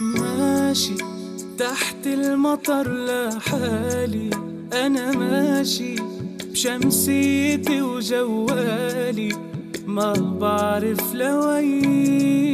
ماشي 0.00 0.94
تحت 1.58 2.06
المطر 2.06 3.04
لحالي 3.04 4.30
أنا 4.72 5.10
ماشي 5.10 5.94
بشمسيتي 6.52 7.82
وجوالي. 7.82 9.36
ما 9.86 10.12
بعرف 10.12 11.14
لوين 11.14 12.48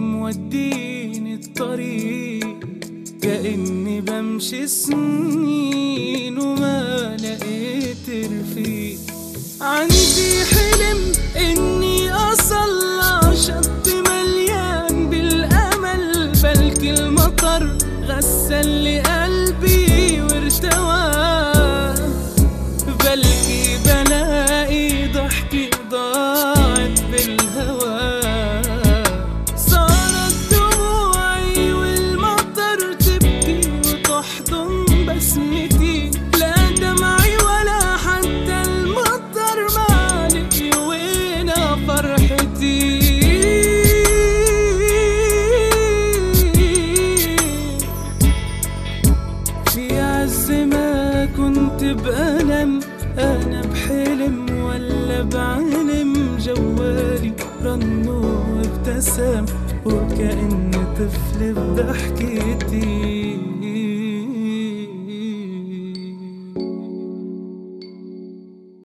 موديني 0.00 1.34
الطريق. 1.34 2.58
كأني 3.22 4.00
بمشي 4.00 4.66
سنين 4.66 6.38
وما 6.38 7.16
لقيت 7.16 8.08
رفيق. 8.08 8.98
عندي 9.60 10.44
حلم 10.44 10.71
المطر 17.22 17.76
غسل 18.04 18.68
لي 18.68 19.00
قلبي 19.00 20.20
وارتوى. 20.22 21.02
بلكي 23.00 23.78
بلاقي 23.84 25.08
ضحكي 25.12 25.70
ضاعت 25.90 27.00
بالهوى. 27.10 28.22
صارت 29.56 30.36
دموعي 30.50 31.72
والمطر 31.72 32.92
تبكي 32.92 33.60
وتحضن 33.86 35.06
بسمتي. 35.06 36.10
لا 36.38 36.54
دمعي 36.80 37.36
ولا 37.36 37.96
حتى 37.96 38.62
المطر 38.66 39.58
مالك 39.76 40.76
وين 40.88 41.50
فرحتي. 41.86 43.01
كنت 51.36 51.84
بألم 51.84 52.80
أنا 53.18 53.60
بحلم 53.60 54.64
ولا 54.64 55.22
بعلم؟ 55.22 56.36
جوالي 56.38 57.32
رن 57.64 58.08
وابتسم 58.08 59.44
وكأن 59.84 60.70
طفل 60.96 61.52
بضحكتي. 61.52 63.11